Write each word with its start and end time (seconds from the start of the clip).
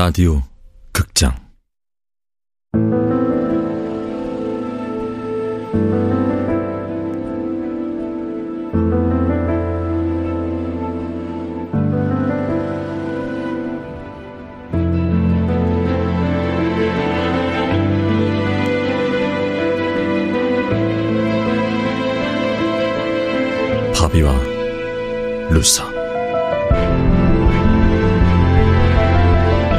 라디오 0.00 0.42
극장 0.92 1.49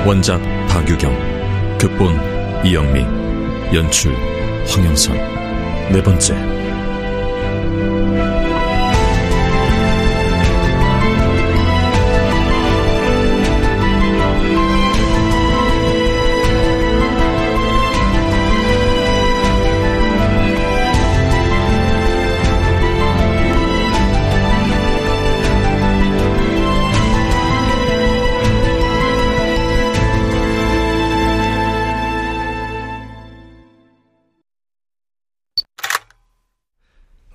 원작 0.03 0.41
박유경 0.67 1.77
극본 1.77 2.65
이영미 2.65 3.01
연출 3.71 4.15
황영선. 4.67 5.15
네 5.91 6.01
번째 6.01 6.60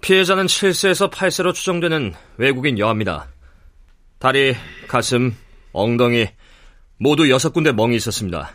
피해자는 0.07 0.47
7세에서 0.47 1.11
8세로 1.11 1.53
추정되는 1.53 2.15
외국인 2.37 2.79
여아입니다. 2.79 3.27
다리, 4.21 4.55
가슴, 4.87 5.35
엉덩이 5.73 6.29
모두 6.97 7.25
6군데 7.25 7.75
멍이 7.75 7.97
있었습니다. 7.97 8.53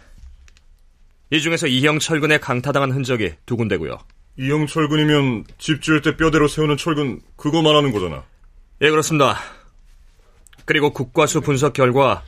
이 1.30 1.42
중에서 1.42 1.68
이형 1.68 2.00
철근에 2.00 2.38
강타당한 2.38 2.94
흔적이 2.94 3.34
두 3.46 3.58
군데고요. 3.58 4.00
이형 4.38 4.66
철근이면 4.66 5.44
집 5.58 5.82
지을 5.82 6.02
때 6.02 6.16
뼈대로 6.16 6.48
세우는 6.48 6.78
철근 6.78 7.20
그거 7.36 7.62
말하는 7.62 7.92
거잖아. 7.92 8.24
예, 8.80 8.90
그렇습니다. 8.90 9.38
그리고 10.64 10.94
국과수 10.94 11.42
분석 11.42 11.74
결과 11.74 12.24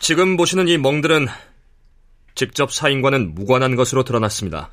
지금 0.00 0.36
보시는 0.36 0.66
이 0.66 0.76
멍들은 0.76 1.28
직접 2.34 2.72
사인과는 2.72 3.36
무관한 3.36 3.76
것으로 3.76 4.02
드러났습니다. 4.02 4.72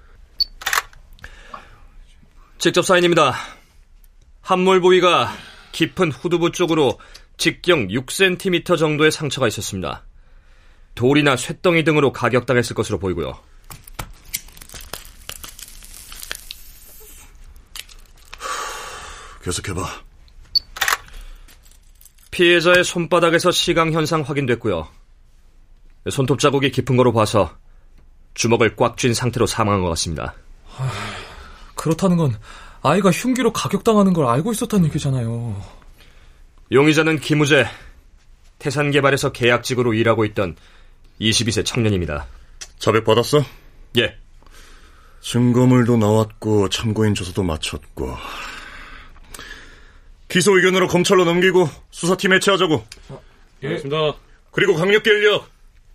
직접 2.62 2.86
사인입니다. 2.86 3.34
함몰 4.42 4.82
부위가 4.82 5.34
깊은 5.72 6.12
후두부 6.12 6.52
쪽으로 6.52 7.00
직경 7.36 7.88
6cm 7.88 8.78
정도의 8.78 9.10
상처가 9.12 9.48
있었습니다. 9.48 10.06
돌이나 10.94 11.36
쇳덩이 11.36 11.84
등으로 11.84 12.14
가격당했을 12.14 12.76
것으로 12.76 13.00
보이고요. 13.00 13.34
계속해봐. 19.44 19.82
피해자의 22.30 22.84
손바닥에서 22.84 23.50
시강 23.50 23.92
현상 23.92 24.22
확인됐고요. 24.22 24.88
손톱 26.12 26.38
자국이 26.40 26.70
깊은 26.70 26.96
거로 26.96 27.12
봐서 27.12 27.58
주먹을 28.36 28.76
꽉 28.76 28.98
쥔 28.98 29.16
상태로 29.16 29.48
사망한 29.48 29.82
것 29.82 29.90
같습니다. 29.90 30.36
그렇다는 31.82 32.16
건 32.16 32.38
아이가 32.84 33.10
흉기로 33.10 33.52
가격당하는 33.54 34.14
걸 34.14 34.28
알고 34.28 34.52
있었다는 34.52 34.86
얘기잖아요. 34.86 35.60
용의자는 36.72 37.20
김우재, 37.20 37.66
태산개발에서 38.60 39.32
계약직으로 39.32 39.96
일하고 39.96 40.24
있던 40.26 40.56
22세 41.20 41.66
청년입니다. 41.66 42.28
자백 42.78 43.04
받았어? 43.04 43.44
예. 43.98 44.16
증거물도 45.22 45.98
나왔고 45.98 46.70
참고인 46.70 47.16
조사도 47.16 47.42
마쳤고 47.42 48.16
기소 50.30 50.56
의견으로 50.56 50.88
검찰로 50.88 51.26
넘기고 51.26 51.68
수사팀 51.90 52.34
해체하자고. 52.34 52.86
예. 53.64 53.68
알겠습니다. 53.70 54.20
그리고 54.52 54.76
강력계 54.76 55.10
인력 55.10 55.50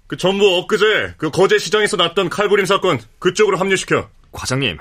그 0.08 0.16
전부 0.16 0.56
엊그제 0.58 1.14
그 1.16 1.30
거제 1.30 1.58
시장에서 1.58 1.96
났던 1.96 2.28
칼부림 2.28 2.66
사건 2.66 2.98
그쪽으로 3.20 3.56
합류시켜. 3.56 4.10
과장님, 4.32 4.78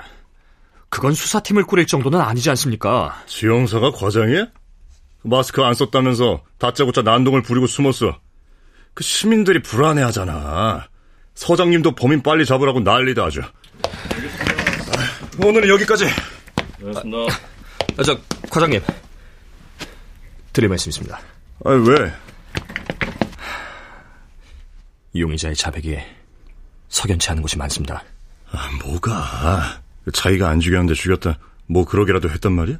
그건 0.88 1.14
수사팀을 1.14 1.64
꾸릴 1.64 1.86
정도는 1.86 2.20
아니지 2.20 2.48
않습니까? 2.50 3.22
지영사가 3.26 3.90
과장이야? 3.92 4.46
마스크 5.22 5.62
안 5.62 5.74
썼다면서 5.74 6.42
다짜고짜 6.58 7.02
난동을 7.02 7.42
부리고 7.42 7.66
숨었어. 7.66 8.18
그 8.94 9.02
시민들이 9.04 9.60
불안해하잖아. 9.60 10.88
서장님도 11.34 11.94
범인 11.96 12.22
빨리 12.22 12.46
잡으라고 12.46 12.80
난리다 12.80 13.24
아주. 13.24 13.42
오늘은 15.44 15.68
여기까지. 15.68 16.06
알겠습니다. 16.80 17.34
아, 17.98 18.02
저 18.02 18.18
과장님, 18.50 18.80
드릴 20.52 20.68
말씀 20.68 20.90
있습니다. 20.90 21.18
아 21.64 21.70
왜? 21.70 22.12
용의자의 25.14 25.56
자백이 25.56 25.98
석연치 26.88 27.30
않은 27.30 27.42
곳이 27.42 27.58
많습니다. 27.58 28.02
아 28.50 28.70
뭐가? 28.84 29.80
자기가 30.12 30.48
안 30.48 30.60
죽였는데 30.60 30.94
죽였다. 30.94 31.38
뭐 31.66 31.84
그러기라도 31.84 32.30
했단 32.30 32.52
말이야? 32.52 32.76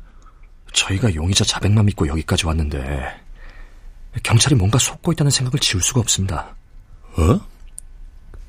저희가 0.72 1.14
용의자 1.14 1.44
자백만 1.44 1.86
믿고 1.86 2.06
여기까지 2.08 2.46
왔는데 2.46 3.20
경찰이 4.22 4.54
뭔가 4.54 4.78
속고 4.78 5.12
있다는 5.12 5.30
생각을 5.30 5.58
지울 5.58 5.82
수가 5.82 6.00
없습니다. 6.00 6.54
어? 7.16 7.40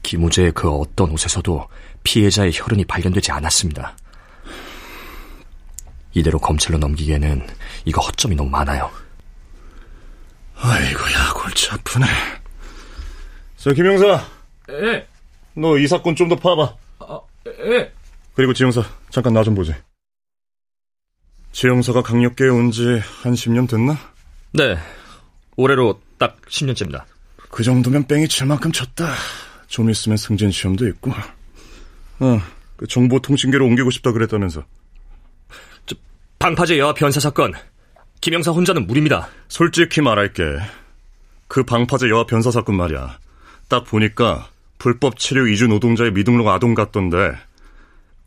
김우재의 0.03 0.51
그 0.53 0.69
어떤 0.69 1.11
옷에서도 1.11 1.67
피해자의 2.03 2.51
혈흔이 2.53 2.85
발견되지 2.85 3.31
않았습니다. 3.31 3.95
이대로 6.13 6.39
검찰로 6.39 6.77
넘기기에는 6.79 7.45
이거 7.85 8.01
허점이 8.01 8.35
너무 8.35 8.49
많아요. 8.49 8.89
아이고야 10.55 11.33
골치 11.35 11.69
아프네. 11.71 12.05
저 13.57 13.71
김영사, 13.73 14.25
예. 14.69 15.07
너 15.55 15.77
이 15.77 15.87
사건 15.87 16.15
좀 16.15 16.29
더 16.29 16.35
파봐. 16.35 16.75
아, 16.99 17.19
예. 17.47 17.91
그리고 18.37 18.53
지영사 18.53 18.83
잠깐 19.09 19.33
나 19.33 19.43
좀 19.43 19.55
보지. 19.55 19.73
지영사가 21.51 22.03
강력계에 22.03 22.49
온 22.49 22.71
지 22.71 22.99
한 23.23 23.33
10년 23.33 23.67
됐나? 23.67 23.97
네, 24.53 24.77
올해로 25.55 25.99
딱 26.19 26.39
10년째입니다. 26.47 27.03
그 27.49 27.63
정도면 27.63 28.05
뺑이 28.07 28.27
칠 28.27 28.45
만큼 28.45 28.71
쳤다. 28.71 29.13
좀 29.67 29.89
있으면 29.89 30.17
승진 30.17 30.51
시험도 30.51 30.87
있고. 30.89 31.11
어, 32.19 32.39
그 32.75 32.85
정보통신계로 32.87 33.65
옮기고 33.65 33.89
싶다 33.89 34.11
그랬다면서. 34.11 34.63
방파제 36.39 36.77
여아 36.77 36.93
변사 36.93 37.19
사건, 37.19 37.53
김영사 38.21 38.51
혼자는 38.51 38.85
무리입니다. 38.85 39.27
솔직히 39.47 40.01
말할게. 40.01 40.43
그 41.47 41.63
방파제 41.63 42.09
여아 42.09 42.25
변사 42.27 42.51
사건 42.51 42.75
말이야. 42.75 43.17
딱 43.67 43.83
보니까 43.85 44.49
불법 44.77 45.17
체류 45.17 45.49
이주 45.49 45.67
노동자의 45.67 46.11
미등록 46.11 46.47
아동 46.47 46.75
같던데 46.75 47.35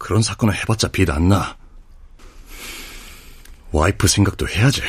그런 0.00 0.22
사건을 0.22 0.56
해봤자 0.56 0.88
빛안 0.88 1.28
나. 1.28 1.58
와이프 3.70 4.08
생각도 4.08 4.48
해야지. 4.48 4.80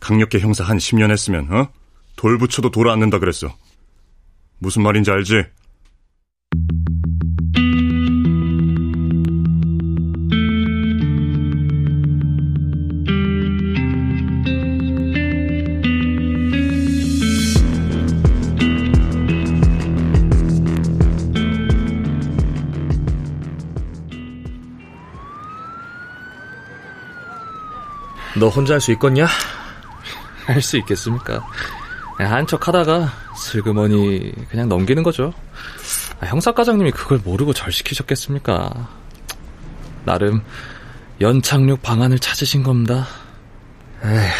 강력계 0.00 0.40
형사 0.40 0.64
한 0.64 0.78
10년 0.78 1.10
했으면 1.10 1.52
어? 1.52 1.70
돌 2.16 2.38
붙여도 2.38 2.70
돌아 2.70 2.94
앉는다 2.94 3.18
그랬어. 3.18 3.54
무슨 4.58 4.82
말인지 4.82 5.10
알지? 5.10 5.44
너 28.44 28.48
혼자 28.50 28.74
할 28.74 28.80
수 28.82 28.92
있겠냐? 28.92 29.26
할 30.44 30.60
수 30.60 30.76
있겠습니까? 30.76 31.42
한척 32.18 32.68
하다가 32.68 33.10
슬그머니 33.38 34.32
그냥 34.50 34.68
넘기는 34.68 35.02
거죠. 35.02 35.32
아, 36.20 36.26
형사과장님이 36.26 36.90
그걸 36.90 37.22
모르고 37.24 37.54
절 37.54 37.72
시키셨겠습니까? 37.72 38.70
나름 40.04 40.42
연착륙 41.22 41.80
방안을 41.80 42.18
찾으신 42.18 42.62
겁니다. 42.62 43.06
에휴. 44.04 44.30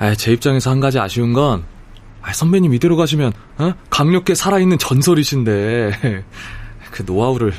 아, 0.00 0.14
제 0.16 0.32
입장에서 0.32 0.72
한 0.72 0.80
가지 0.80 0.98
아쉬운 0.98 1.32
건 1.32 1.62
아, 2.20 2.32
선배님 2.32 2.74
이대로 2.74 2.96
가시면 2.96 3.32
어? 3.58 3.74
강력계 3.90 4.34
살아있는 4.34 4.78
전설이신데 4.78 6.24
그 6.90 7.04
노하우를 7.06 7.52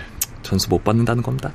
전수 0.44 0.70
못 0.70 0.84
받는다는 0.84 1.24
겁니다. 1.24 1.54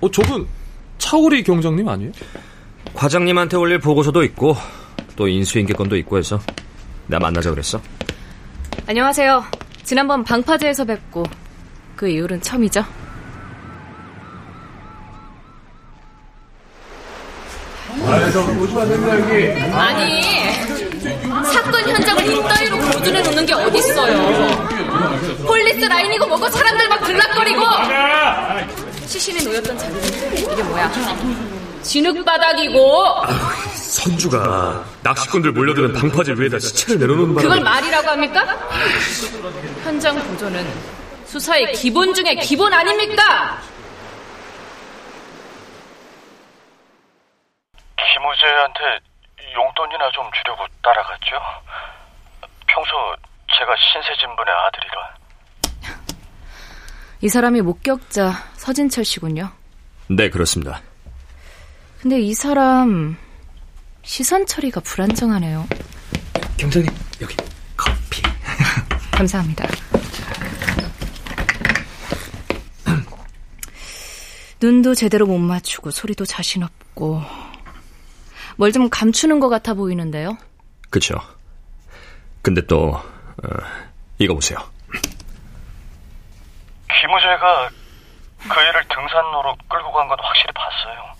어? 0.00 0.10
저분 0.10 0.46
차오리 0.98 1.42
경장님 1.42 1.88
아니에요? 1.88 2.12
과장님한테 2.94 3.56
올릴 3.56 3.78
보고서도 3.78 4.22
있고 4.24 4.56
또 5.16 5.28
인수인계권도 5.28 5.96
있고 5.98 6.18
해서 6.18 6.40
나 7.06 7.18
만나자 7.18 7.50
그랬어. 7.50 7.80
안녕하세요. 8.86 9.44
지난번 9.84 10.24
방파제에서 10.24 10.84
뵙고 10.84 11.24
그 11.94 12.08
이후로는 12.08 12.42
처음이죠. 12.42 12.84
아니 19.72 20.22
사건 21.44 21.88
현장을 21.88 22.24
이따위로 22.26 22.78
보존해 22.78 23.22
놓는 23.22 23.46
게 23.46 23.54
어딨어요. 23.54 24.66
폴리스 25.46 25.84
라인이고 25.84 26.26
뭐고 26.26 26.48
사람들 26.48 26.88
막 26.88 27.04
들락거리고 27.04 27.62
시신이 29.06 29.44
놓였던 29.44 29.78
자리는 29.78 30.36
이게 30.38 30.62
뭐야? 30.62 30.90
진흙바닥이고 31.82 33.04
선주가 33.74 34.84
낚시꾼들 35.02 35.52
몰려드는 35.52 35.92
방파제 35.92 36.32
위에다 36.36 36.58
시체를 36.58 36.98
내려놓는 36.98 37.34
바람에 37.34 37.48
그걸 37.48 37.64
말이라고 37.64 38.08
합니까? 38.10 38.44
현장 39.84 40.16
보존은 40.16 40.66
수사의 41.26 41.72
기본 41.72 42.12
중에 42.12 42.34
기본 42.36 42.72
아닙니까? 42.72 43.58
김우재한테 48.14 48.80
용돈이나 49.54 50.10
좀 50.12 50.28
주려고 50.42 50.64
따라갔죠. 50.82 51.36
평소 52.66 52.90
제가 53.56 53.74
신세 53.76 54.14
진분의 54.20 54.52
아들이라. 54.52 55.15
이 57.20 57.28
사람이 57.28 57.62
목격자 57.62 58.32
서진철 58.56 59.04
씨군요. 59.04 59.50
네 60.08 60.30
그렇습니다. 60.30 60.82
근데 62.00 62.20
이 62.20 62.34
사람 62.34 63.16
시선 64.02 64.46
처리가 64.46 64.80
불안정하네요. 64.80 65.66
경장님 66.58 66.90
여기 67.22 67.36
커피. 67.76 68.22
감사합니다. 69.12 69.66
눈도 74.60 74.94
제대로 74.94 75.26
못 75.26 75.38
맞추고 75.38 75.90
소리도 75.90 76.24
자신 76.24 76.62
없고 76.62 77.20
뭘 78.56 78.72
좀 78.72 78.88
감추는 78.88 79.38
것 79.38 79.48
같아 79.50 79.74
보이는데요. 79.74 80.38
그쵸. 80.90 81.14
근데 82.40 82.64
또 82.66 82.88
어, 82.94 83.02
이거 84.18 84.34
보세요. 84.34 84.58
김우재가 87.00 87.68
그 88.48 88.60
애를 88.60 88.82
등산로로 88.88 89.56
끌고 89.68 89.92
간 89.92 90.08
건 90.08 90.18
확실히 90.20 90.52
봤어요. 90.54 91.16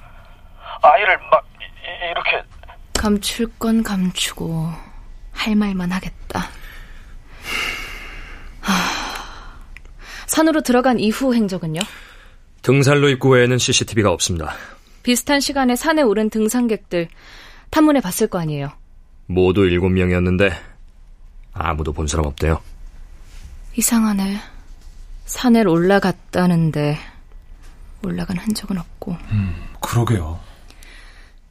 아이를 0.83 1.19
막 1.31 1.45
이- 1.61 2.11
이렇게 2.11 2.43
감출 2.99 3.47
건 3.59 3.83
감추고 3.83 4.71
할 5.33 5.55
말만 5.57 5.93
하겠다. 5.93 6.41
하... 8.61 8.73
산으로 10.27 10.63
들어간 10.63 10.99
이후 10.99 11.35
행적은요? 11.35 11.81
등산로 12.63 13.09
입구에는 13.11 13.59
CCTV가 13.59 14.11
없습니다. 14.11 14.55
비슷한 15.03 15.41
시간에 15.41 15.77
산에 15.77 16.03
오른 16.03 16.31
등산객들 16.31 17.09
탐문해 17.71 18.01
봤을 18.01 18.27
거 18.27 18.39
아니에요. 18.41 18.73
모두 19.27 19.63
7명이었는데 19.63 20.53
아무도 21.55 21.93
본 21.93 22.07
사람 22.07 22.27
없대요. 22.27 22.61
이상하네. 23.77 24.41
산에 25.27 25.63
올라갔다는데 25.63 26.99
올라간 28.03 28.39
흔적은 28.39 28.79
없고. 28.79 29.17
그러게요. 29.81 30.41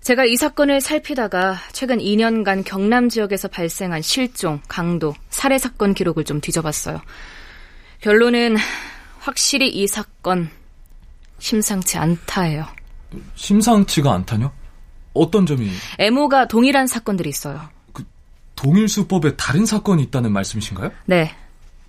제가 0.01 0.25
이 0.25 0.35
사건을 0.35 0.81
살피다가 0.81 1.57
최근 1.71 1.97
2년간 1.97 2.63
경남 2.65 3.09
지역에서 3.09 3.47
발생한 3.47 4.01
실종, 4.01 4.61
강도, 4.67 5.13
살해 5.29 5.57
사건 5.57 5.93
기록을 5.93 6.23
좀 6.23 6.41
뒤져봤어요. 6.41 7.01
결론은 8.01 8.55
확실히 9.19 9.69
이 9.69 9.87
사건 9.87 10.49
심상치 11.39 11.97
않다예요. 11.97 12.65
심상치가 13.33 14.13
않다뇨? 14.13 14.51
어떤 15.13 15.45
점이 15.45 15.69
애모가 15.97 16.47
동일한 16.47 16.87
사건들이 16.87 17.29
있어요. 17.29 17.61
동일 18.55 18.87
수법에 18.87 19.35
다른 19.35 19.65
사건이 19.65 20.03
있다는 20.03 20.31
말씀이신가요? 20.31 20.91
네. 21.05 21.35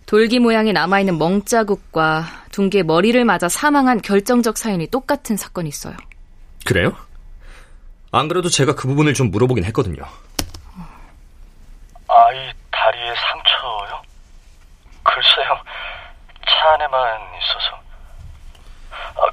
돌기 0.06 0.38
모양이 0.38 0.72
남아있는 0.72 1.18
멍자국과 1.18 2.22
둥기의 2.52 2.84
머리를 2.84 3.22
맞아 3.24 3.48
사망한 3.48 4.00
결정적 4.02 4.56
사인이 4.56 4.86
똑같은 4.86 5.36
사건이 5.36 5.68
있어요. 5.68 5.96
그래요? 6.64 6.96
안 8.12 8.28
그래도 8.28 8.48
제가 8.48 8.76
그 8.76 8.86
부분을 8.86 9.14
좀 9.14 9.32
물어보긴 9.32 9.64
했거든요. 9.64 10.04
아이 12.08 12.52
다리에 12.70 13.14
상처요? 13.16 14.02
글쎄요. 15.02 15.60
차 16.48 16.72
안에만 16.74 17.20
있어서. 17.42 17.80
아, 19.16 19.28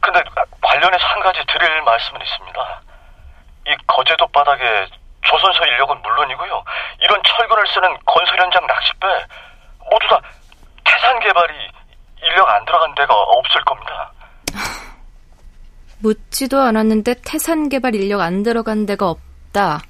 근데 0.00 0.22
관련해서 0.62 1.04
한 1.06 1.20
가지 1.20 1.40
드릴 1.46 1.82
말씀은 1.82 2.20
있습니다. 2.22 2.82
이 3.68 3.76
거제도 3.86 4.26
바닥에 4.28 4.86
조선소 5.22 5.64
인력은 5.64 6.00
물론이고요. 6.00 6.64
이런 7.00 7.22
철근을 7.22 7.66
쓰는 7.68 7.96
건설 8.06 8.40
현장 8.40 8.66
낚싯배 8.66 9.06
모두 9.94 10.06
다 10.10 10.20
태산 10.84 11.20
개발이 11.20 11.54
인력 12.22 12.48
안 12.48 12.64
들어간 12.64 12.94
데가 12.96 13.14
없을 13.14 13.64
겁니다. 13.64 14.12
묻지도 16.00 16.60
않았는데 16.60 17.14
태산 17.24 17.68
개발 17.68 17.94
인력 17.94 18.20
안 18.20 18.42
들어간 18.42 18.86
데가 18.86 19.08
없다. 19.08 19.80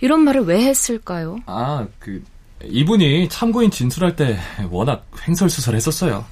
이런 0.00 0.20
말을 0.20 0.42
왜 0.42 0.64
했을까요? 0.64 1.38
아, 1.46 1.86
그 1.98 2.22
이분이 2.62 3.28
참고인 3.28 3.70
진술할 3.70 4.16
때 4.16 4.38
워낙 4.70 5.06
횡설수설 5.26 5.74
했었어요. 5.74 6.24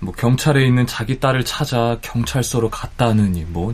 뭐 0.00 0.12
경찰에 0.12 0.66
있는 0.66 0.86
자기 0.86 1.18
딸을 1.20 1.44
찾아 1.44 1.96
경찰서로 2.02 2.68
갔다느니. 2.68 3.46
어, 3.54 3.72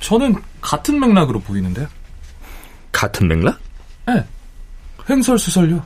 저는 0.00 0.34
같은 0.60 0.98
맥락으로 1.00 1.40
보이는데요. 1.40 1.86
같은 2.92 3.28
맥락? 3.28 3.58
네. 4.06 4.24
횡설수설요. 5.08 5.82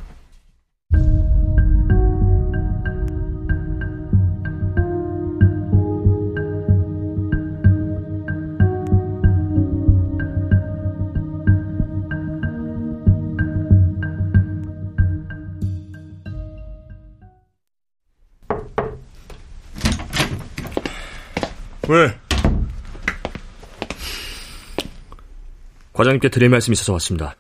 과장님께 26.15 26.29
드릴 26.29 26.49
말씀이 26.49 26.75
있어서 26.75 26.93
왔습니다. 26.95 27.37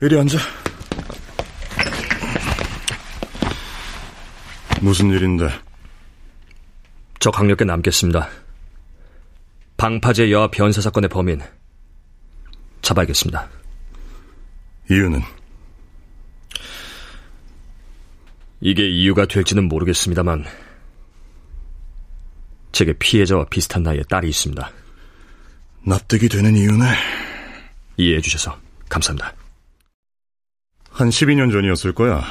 이리 0.00 0.18
앉아. 0.18 0.38
무슨 4.80 5.10
일인데? 5.10 5.48
저 7.20 7.30
강력계 7.30 7.64
남겠습니다. 7.64 8.28
방파제 9.76 10.30
여아 10.30 10.48
변사 10.50 10.80
사건의 10.80 11.08
범인 11.08 11.40
잡아야겠습니다. 12.82 13.48
이유는? 14.90 15.20
이게 18.60 18.88
이유가 18.88 19.26
될지는 19.26 19.68
모르겠습니다만 19.68 20.44
제게 22.72 22.92
피해자와 22.92 23.46
비슷한 23.46 23.82
나이의 23.82 24.04
딸이 24.08 24.28
있습니다. 24.28 24.70
납득이 25.84 26.28
되는 26.28 26.56
이유네. 26.56 27.27
이해해 27.98 28.20
주셔서 28.20 28.56
감사합니다. 28.88 29.34
한 30.92 31.10
12년 31.10 31.52
전이었을 31.52 31.92
거야. 31.92 32.22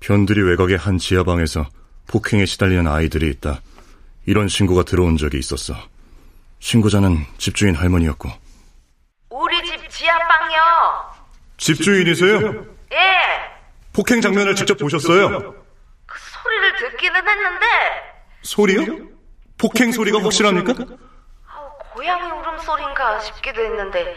변두리 0.00 0.42
외곽의 0.42 0.76
한 0.76 0.98
지하방에서 0.98 1.66
폭행에 2.08 2.44
시달리는 2.44 2.86
아이들이 2.86 3.30
있다. 3.30 3.60
이런 4.26 4.48
신고가 4.48 4.82
들어온 4.82 5.16
적이 5.16 5.38
있었어. 5.38 5.74
신고자는 6.58 7.24
집주인 7.38 7.74
할머니였고. 7.74 8.28
우리 9.30 9.64
집 9.64 9.88
지하방이요. 9.88 10.60
집주인이세요? 11.56 12.64
예. 12.92 12.96
폭행 13.92 14.20
장면을 14.20 14.54
직접 14.54 14.76
보셨어요? 14.76 15.54
그 16.06 16.18
소리를 16.42 16.90
듣기는 16.90 17.16
했는데 17.16 17.66
소리요? 18.42 19.08
폭행 19.56 19.92
소리가 19.92 20.22
확실합니까? 20.22 20.74
아우, 21.46 21.70
고양이 21.92 22.30
울음소리인가 22.30 23.20
싶기도 23.20 23.62
했는데 23.62 24.16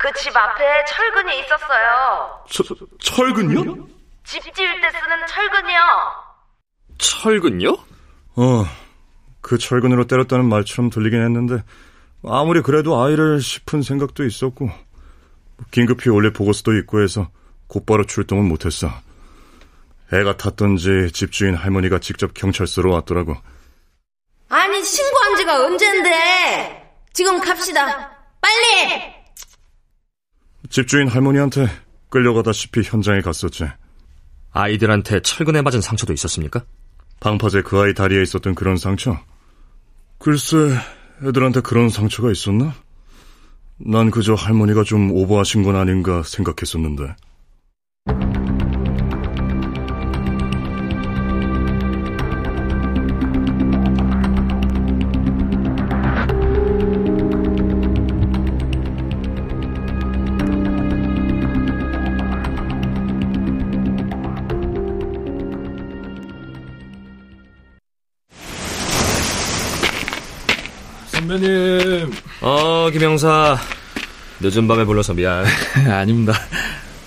그 0.00 0.10
집 0.14 0.34
앞에 0.34 0.84
철근이 0.88 1.40
있었어요. 1.40 2.42
철, 2.48 2.66
철근요? 3.00 3.86
집 4.24 4.42
지을 4.54 4.80
때 4.80 4.90
쓰는 4.90 5.26
철근이요. 5.26 5.80
철근요? 6.98 7.72
어, 8.36 8.64
그 9.42 9.58
철근으로 9.58 10.06
때렸다는 10.06 10.46
말처럼 10.48 10.88
들리긴 10.90 11.22
했는데 11.22 11.62
아무리 12.24 12.62
그래도 12.62 13.02
아이를 13.02 13.40
싶은 13.42 13.82
생각도 13.82 14.24
있었고 14.24 14.70
긴급히 15.70 16.08
원래 16.08 16.32
보고서도 16.32 16.76
있고 16.78 17.02
해서 17.02 17.28
곧바로 17.66 18.04
출동은 18.06 18.46
못했어. 18.48 18.88
애가 20.12 20.38
탔던지 20.38 21.12
집주인 21.12 21.54
할머니가 21.54 21.98
직접 21.98 22.32
경찰서로 22.34 22.90
왔더라고. 22.92 23.36
아니 24.48 24.82
신고한 24.82 25.36
지가 25.36 25.64
언젠데 25.66 26.94
지금 27.12 27.38
갑시다 27.40 28.10
빨리 28.40 29.19
집주인 30.70 31.08
할머니한테 31.08 31.66
끌려가다시피 32.10 32.82
현장에 32.84 33.20
갔었지. 33.20 33.64
아이들한테 34.52 35.20
철근에 35.20 35.62
맞은 35.62 35.80
상처도 35.80 36.12
있었습니까? 36.12 36.64
방파제 37.18 37.62
그 37.62 37.78
아이 37.80 37.92
다리에 37.92 38.22
있었던 38.22 38.54
그런 38.54 38.76
상처? 38.76 39.18
글쎄, 40.18 40.56
애들한테 41.24 41.60
그런 41.60 41.88
상처가 41.88 42.30
있었나? 42.30 42.72
난 43.78 44.12
그저 44.12 44.34
할머니가 44.34 44.84
좀 44.84 45.10
오버하신 45.10 45.64
건 45.64 45.74
아닌가 45.74 46.22
생각했었는데. 46.22 47.16
선배님. 71.30 72.12
어, 72.40 72.90
김영사. 72.90 73.56
늦은 74.40 74.66
밤에 74.66 74.84
불러서 74.84 75.14
미안. 75.14 75.44
아닙니다. 75.88 76.32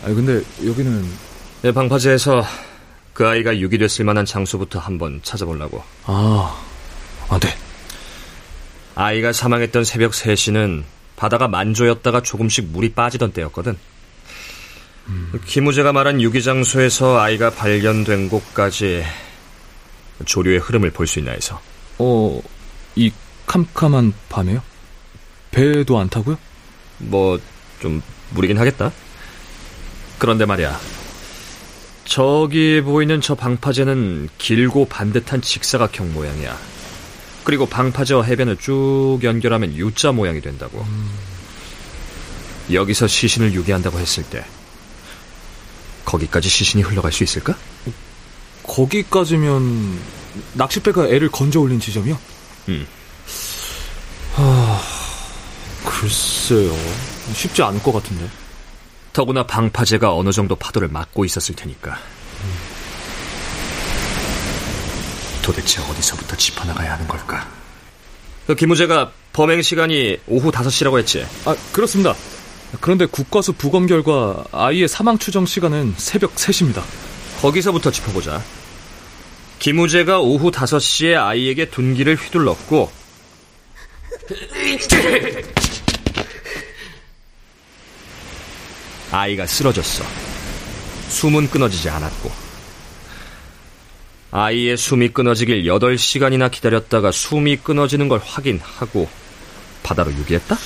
아 0.04 0.08
근데 0.08 0.42
여기는 0.66 1.06
내 1.62 1.72
방파제에서 1.74 2.46
그 3.14 3.28
아이가 3.28 3.58
유기됐을 3.58 4.06
만한 4.06 4.24
장소부터 4.26 4.80
한번 4.80 5.20
찾아보려고. 5.24 5.84
아, 6.06 6.58
아 7.28 7.40
네. 7.40 7.50
아이가 8.96 9.34
사망했던 9.34 9.84
새벽 9.84 10.12
3시는 10.14 10.84
바다가 11.18 11.50
만조였다가 11.50 12.22
조금씩 12.22 12.68
물이 12.72 12.94
빠지던 12.94 13.34
때였거든. 13.34 13.78
김우재가 15.46 15.92
말한 15.92 16.22
유기장소에서 16.22 17.20
아이가 17.20 17.50
발견된 17.50 18.30
곳까지 18.30 19.04
조류의 20.24 20.60
흐름을 20.60 20.92
볼 20.92 21.08
수 21.08 21.20
있나 21.20 21.32
해서. 21.32 21.60
어, 21.98 22.42
이 22.96 23.12
캄캄한 23.46 24.14
밤에요? 24.30 24.62
배도 25.52 26.00
안 26.00 26.10
타고요? 26.10 26.38
뭐, 26.98 27.40
좀, 27.80 28.02
무리긴 28.32 28.58
하겠다. 28.58 28.92
그런데 30.18 30.46
말이야. 30.46 30.80
저기 32.06 32.82
보이는 32.82 33.22
저 33.22 33.36
방파제는 33.36 34.30
길고 34.38 34.86
반듯한 34.86 35.42
직사각형 35.42 36.14
모양이야. 36.14 36.58
그리고 37.44 37.66
방파제와 37.66 38.24
해변을 38.24 38.58
쭉 38.58 39.20
연결하면 39.24 39.74
U자 39.76 40.12
모양이 40.12 40.42
된다고. 40.42 40.86
여기서 42.72 43.08
시신을 43.08 43.54
유기한다고 43.54 44.00
했을 44.00 44.24
때, 44.24 44.46
거기까지 46.06 46.48
시신이 46.50 46.84
흘러갈 46.84 47.12
수 47.12 47.24
있을까? 47.24 47.58
거기까지면 48.64 50.00
낚싯배가 50.54 51.08
애를 51.08 51.30
건져 51.30 51.60
올린 51.60 51.80
지점이요? 51.80 52.18
음. 52.70 52.88
하... 54.36 54.80
글쎄요. 56.04 56.76
쉽지 57.34 57.64
않을 57.64 57.82
것 57.82 57.94
같은데. 57.94 58.30
더구나 59.14 59.48
방파제가 59.48 60.14
어느 60.14 60.34
정도 60.34 60.54
파도를 60.54 60.90
막고 60.90 61.24
있었을 61.24 61.56
테니까. 61.56 61.98
도대체 65.42 65.82
어디서부터 65.82 66.36
짚어나가야 66.36 66.94
하는 66.94 67.08
걸까? 67.08 67.50
그 68.48 68.56
김우재가 68.56 69.14
범행 69.32 69.62
시간이 69.62 70.18
오후 70.28 70.52
5시라고 70.52 71.00
했지? 71.00 71.26
아, 71.46 71.56
그렇습니다. 71.72 72.16
그런데 72.82 73.06
국과수 73.06 73.54
부검 73.54 73.88
결과 73.88 74.44
아이의 74.52 74.90
사망 74.90 75.18
추정 75.18 75.46
시간은 75.46 75.94
새벽 75.96 76.36
3시입니다. 76.36 76.84
거기서부터 77.40 77.92
짚어보자. 77.92 78.44
김우재가 79.60 80.20
오후 80.20 80.52
5시에 80.52 81.16
아이에게 81.16 81.70
둔기를 81.70 82.16
휘둘렀고 82.16 82.92
아이가 89.14 89.46
쓰러졌어. 89.46 90.04
숨은 91.10 91.52
끊어지지 91.52 91.88
않았고 91.88 92.32
아이의 94.32 94.76
숨이 94.76 95.10
끊어지길 95.10 95.66
8시간이나 95.66 96.50
기다렸다가 96.50 97.12
숨이 97.12 97.58
끊어지는 97.58 98.08
걸 98.10 98.20
확인하고 98.20 99.08
바다로 99.84 100.12
유기했다? 100.12 100.58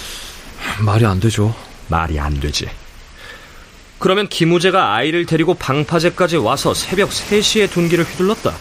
말이 0.80 1.06
안 1.06 1.20
되죠. 1.20 1.54
말이 1.89 2.18
안 2.18 2.39
되지. 2.39 2.70
그러면 4.00 4.30
김우재가 4.30 4.94
아이를 4.96 5.25
데리고 5.25 5.54
방파제까지 5.54 6.38
와서 6.38 6.74
새벽 6.74 7.10
3시에 7.10 7.70
둔기를 7.70 8.06
휘둘렀다. 8.06 8.56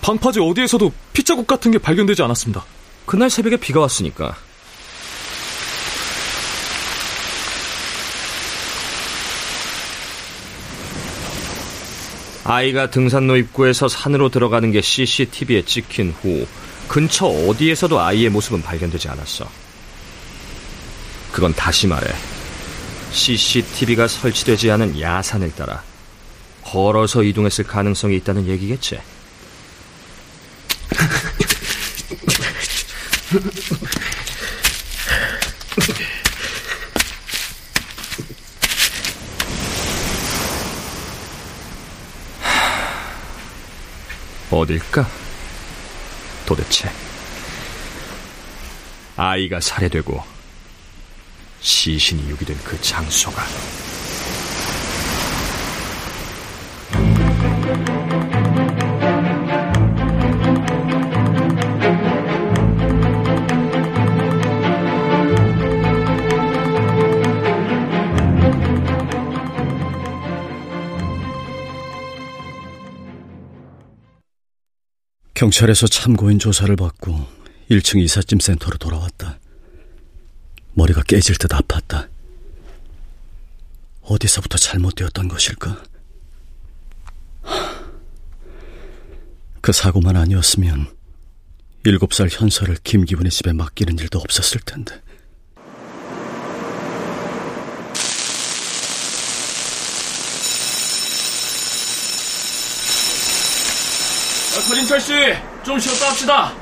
방파제 0.00 0.40
어디에서도 0.40 0.92
피자국 1.12 1.46
같은 1.46 1.70
게 1.70 1.78
발견되지 1.78 2.22
않았습니다. 2.22 2.64
그날 3.06 3.30
새벽에 3.30 3.56
비가 3.56 3.78
왔으니까. 3.78 4.34
아이가 12.50 12.88
등산로 12.88 13.36
입구에서 13.36 13.88
산으로 13.88 14.30
들어가는 14.30 14.72
게 14.72 14.80
CCTV에 14.80 15.66
찍힌 15.66 16.12
후 16.12 16.46
근처 16.88 17.26
어디에서도 17.26 18.00
아이의 18.00 18.30
모습은 18.30 18.62
발견되지 18.62 19.06
않았어. 19.10 19.46
그건 21.30 21.52
다시 21.52 21.86
말해 21.86 22.10
CCTV가 23.12 24.08
설치되지 24.08 24.70
않은 24.70 24.98
야산을 24.98 25.54
따라 25.56 25.82
걸어서 26.62 27.22
이동했을 27.22 27.64
가능성이 27.64 28.16
있다는 28.16 28.46
얘기겠지. 28.46 28.98
어딜까? 44.58 45.06
도대체 46.44 46.90
아이가 49.16 49.60
살해되고 49.60 50.22
시신이 51.60 52.28
유기된 52.30 52.56
그 52.64 52.80
장소가 52.80 53.42
경찰에서 75.38 75.86
참고인 75.86 76.40
조사를 76.40 76.74
받고 76.74 77.24
1층 77.70 78.02
이삿짐 78.02 78.40
센터로 78.40 78.76
돌아왔다. 78.76 79.38
머리가 80.74 81.04
깨질 81.04 81.36
듯 81.36 81.52
아팠다. 81.52 82.08
어디서부터 84.02 84.58
잘못되었던 84.58 85.28
것일까? 85.28 85.84
그 89.60 89.70
사고만 89.70 90.16
아니었으면 90.16 90.92
일곱 91.84 92.14
살 92.14 92.28
현서를 92.28 92.76
김기훈의 92.82 93.30
집에 93.30 93.52
맡기는 93.52 93.96
일도 93.96 94.18
없었을 94.18 94.60
텐데. 94.62 95.00
서진철 104.68 105.00
씨, 105.00 105.12
좀 105.64 105.78
쉬었다 105.78 106.10
합시다. 106.10 106.52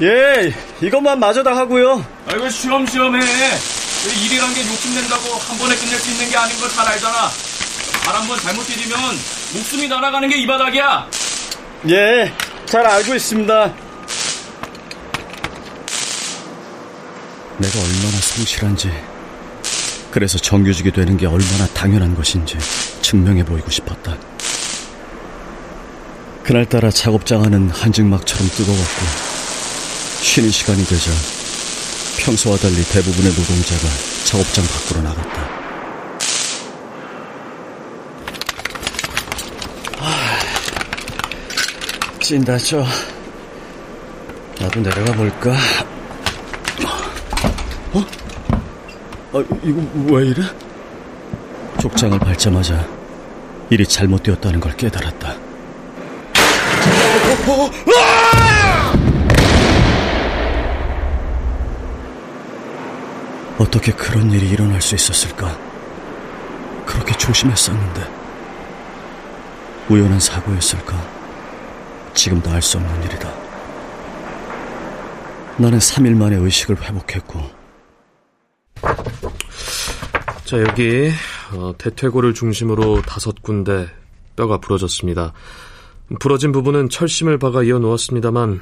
예, 0.00 0.54
이것만 0.80 1.18
마저 1.18 1.42
다 1.42 1.56
하고요. 1.56 2.04
아이고, 2.28 2.48
쉬엄쉬엄 2.48 3.20
해. 3.20 3.24
일이란 4.24 4.52
게 4.54 4.60
욕심낸다고 4.60 5.34
한 5.34 5.58
번에 5.58 5.74
끝낼 5.76 5.98
수 5.98 6.10
있는 6.10 6.28
게 6.30 6.36
아닌 6.36 6.56
걸 6.60 6.68
잘 6.70 6.86
알잖아. 6.86 7.30
말 8.06 8.14
한 8.16 8.26
번 8.28 8.38
잘못 8.40 8.64
디디면 8.66 8.98
목숨이 9.54 9.88
날아가는 9.88 10.28
게 10.28 10.36
이 10.36 10.46
바닥이야. 10.46 11.06
예, 11.90 12.32
잘 12.66 12.86
알고 12.86 13.14
있습니다. 13.14 13.54
내가 17.58 17.78
얼마나 17.78 18.16
성실한지, 18.20 18.90
그래서 20.10 20.38
정규직이 20.38 20.90
되는 20.92 21.16
게 21.16 21.26
얼마나 21.26 21.66
당연한 21.74 22.14
것인지 22.16 22.56
증명해 23.12 23.44
보이고 23.44 23.70
싶었다. 23.70 24.16
그날따라 26.42 26.90
작업장 26.90 27.44
안은 27.44 27.68
한증막처럼 27.68 28.48
뜨거웠고, 28.48 29.06
쉬는 30.22 30.50
시간이 30.50 30.82
되자 30.86 31.10
평소와 32.20 32.56
달리 32.56 32.82
대부분의 32.82 33.32
노동자가 33.32 33.82
작업장 34.24 34.64
밖으로 34.64 35.02
나갔다. 35.02 35.50
아, 39.98 40.38
찐다, 42.18 42.56
쪄. 42.56 42.82
나도 44.58 44.80
내려가 44.80 45.12
볼까? 45.12 45.54
어? 47.92 48.06
아, 49.34 49.44
이거 49.62 49.82
왜 50.14 50.28
이래? 50.28 50.42
족장을 51.78 52.18
밟자마자 52.18 53.01
일이 53.72 53.86
잘못되었다는 53.86 54.60
걸 54.60 54.76
깨달았다. 54.76 55.34
어떻게 63.58 63.92
그런 63.92 64.30
일이 64.30 64.50
일어날 64.50 64.82
수 64.82 64.94
있었을까? 64.94 65.56
그렇게 66.84 67.14
조심했었는데. 67.14 68.06
우연한 69.88 70.20
사고였을까? 70.20 70.94
지금도 72.12 72.50
알 72.50 72.60
수 72.60 72.76
없는 72.76 73.04
일이다. 73.04 73.32
나는 75.56 75.78
3일 75.78 76.14
만에 76.14 76.36
의식을 76.36 76.82
회복했고. 76.82 77.61
자, 80.52 80.60
여기, 80.60 81.10
어, 81.54 81.72
대퇴골을 81.78 82.34
중심으로 82.34 83.00
다섯 83.00 83.42
군데 83.42 83.88
뼈가 84.36 84.58
부러졌습니다. 84.58 85.32
부러진 86.20 86.52
부분은 86.52 86.90
철심을 86.90 87.38
박아 87.38 87.62
이어 87.62 87.78
놓았습니다만, 87.78 88.60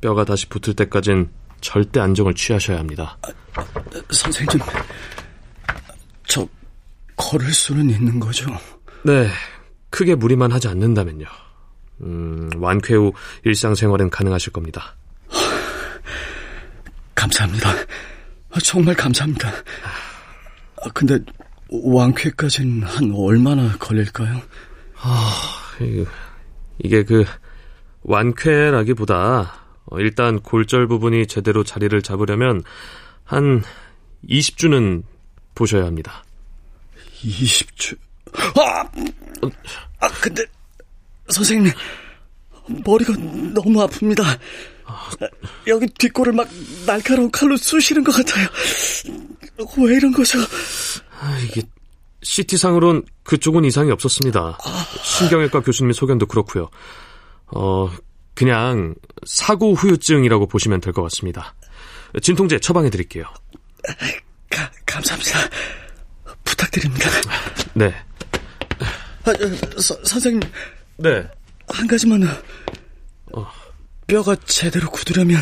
뼈가 0.00 0.24
다시 0.24 0.48
붙을 0.48 0.76
때까진 0.76 1.28
절대 1.60 1.98
안정을 1.98 2.34
취하셔야 2.34 2.78
합니다. 2.78 3.18
아, 3.56 3.64
선생님, 4.12 4.60
저 6.28 6.46
걸을 7.16 7.52
수는 7.52 7.90
있는 7.90 8.20
거죠? 8.20 8.46
네, 9.02 9.28
크게 9.90 10.14
무리만 10.14 10.52
하지 10.52 10.68
않는다면요. 10.68 11.26
음, 12.02 12.48
완쾌 12.58 12.94
후 12.94 13.12
일상생활은 13.42 14.10
가능하실 14.10 14.52
겁니다. 14.52 14.94
감사합니다. 17.16 17.74
정말 18.62 18.94
감사합니다. 18.94 19.50
근데 20.94 21.18
완쾌까지는 21.70 22.82
한 22.82 23.12
얼마나 23.14 23.76
걸릴까요? 23.78 24.40
아, 25.00 25.32
이게 26.78 27.04
그 27.04 27.24
완쾌라기보다 28.02 29.66
일단 29.92 30.40
골절 30.40 30.86
부분이 30.86 31.26
제대로 31.26 31.64
자리를 31.64 32.00
잡으려면 32.02 32.62
한 33.24 33.62
20주는 34.28 35.02
보셔야 35.54 35.84
합니다. 35.84 36.24
20주? 37.22 37.96
아! 38.56 38.84
아, 40.00 40.08
근데, 40.20 40.44
선생님, 41.28 41.72
머리가 42.84 43.12
너무 43.54 43.84
아픕니다. 43.86 44.22
여기 45.66 45.86
뒷골을 45.86 46.32
막 46.32 46.48
날카로운 46.86 47.30
칼로 47.30 47.56
쑤시는 47.56 48.04
것 48.04 48.12
같아요. 48.12 48.48
왜 49.78 49.96
이런 49.96 50.12
거죠? 50.12 50.38
아, 51.20 51.38
이게, 51.44 51.62
CT상으론 52.22 53.04
그쪽은 53.24 53.64
이상이 53.64 53.90
없었습니다. 53.90 54.58
신경외과 55.02 55.60
교수님의 55.62 55.94
소견도 55.94 56.26
그렇고요. 56.26 56.68
어, 57.46 57.90
그냥 58.34 58.94
사고 59.26 59.74
후유증이라고 59.74 60.46
보시면 60.48 60.80
될 60.80 60.92
것 60.92 61.02
같습니다. 61.04 61.54
진통제 62.22 62.58
처방해 62.60 62.90
드릴게요. 62.90 63.24
가, 64.50 64.70
감사합니다. 64.86 65.38
부탁드립니다. 66.44 67.08
네. 67.74 67.94
아, 69.24 69.32
서, 69.80 69.94
선생님. 70.04 70.40
네. 70.98 71.24
한 71.68 71.86
가지만. 71.86 72.22
어. 73.34 73.46
뼈가 74.06 74.34
제대로 74.46 74.90
굳으려면 74.90 75.40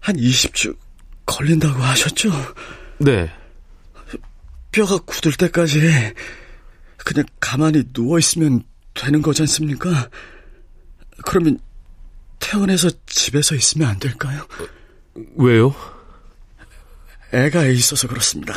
한 0.00 0.16
20주 0.16 0.76
걸린다고 1.26 1.80
하셨죠? 1.82 2.30
네. 3.04 3.30
뼈가 4.70 4.98
굳을 4.98 5.32
때까지 5.32 5.80
그냥 6.96 7.26
가만히 7.40 7.84
누워 7.92 8.18
있으면 8.18 8.62
되는 8.94 9.20
거지 9.22 9.42
않습니까? 9.42 10.08
그러면 11.24 11.58
퇴원해서 12.38 12.90
집에서 13.06 13.54
있으면 13.54 13.88
안 13.88 13.98
될까요? 13.98 14.46
왜요? 15.36 15.74
애가 17.32 17.66
있어서 17.66 18.08
그렇습니다. 18.08 18.54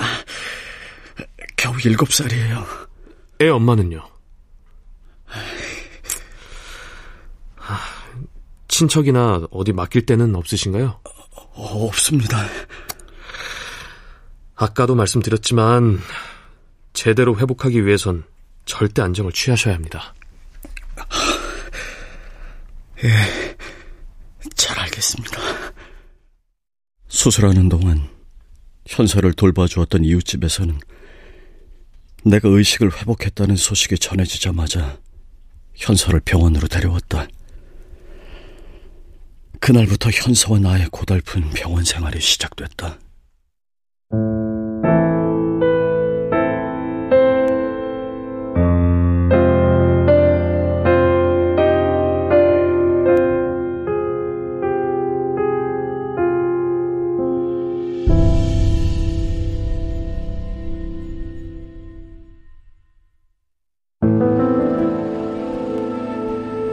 겨우 1.57 1.75
일곱 1.83 2.13
살이에요. 2.13 2.65
애 3.41 3.47
엄마는요? 3.49 4.15
친척이나 8.67 9.47
어디 9.51 9.71
맡길 9.71 10.05
데는 10.05 10.35
없으신가요? 10.35 10.99
어, 11.03 11.85
없습니다. 11.87 12.45
아까도 14.55 14.95
말씀드렸지만 14.95 15.99
제대로 16.93 17.37
회복하기 17.37 17.85
위해선 17.85 18.23
절대 18.65 19.01
안정을 19.01 19.31
취하셔야 19.31 19.75
합니다. 19.75 20.13
예, 23.03 23.57
잘 24.55 24.79
알겠습니다. 24.79 25.39
수술하는 27.07 27.69
동안 27.69 28.09
현서를 28.87 29.33
돌봐주었던 29.33 30.03
이웃집에서는 30.05 30.79
내가 32.23 32.49
의식을 32.49 32.97
회복했다는 32.97 33.55
소식이 33.55 33.99
전해지자마자 33.99 34.99
현서를 35.75 36.21
병원으로 36.21 36.67
데려왔다. 36.67 37.27
그날부터 39.59 40.09
현서와 40.11 40.59
나의 40.59 40.87
고달픈 40.91 41.49
병원 41.51 41.83
생활이 41.83 42.21
시작됐다. 42.21 42.99